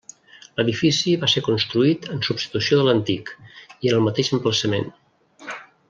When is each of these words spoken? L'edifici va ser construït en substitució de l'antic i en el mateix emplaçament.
L'edifici 0.59 1.11
va 1.23 1.29
ser 1.33 1.43
construït 1.49 2.07
en 2.15 2.25
substitució 2.29 2.79
de 2.81 2.87
l'antic 2.89 3.31
i 3.43 3.93
en 3.93 3.99
el 3.99 4.05
mateix 4.11 4.33
emplaçament. 4.39 4.91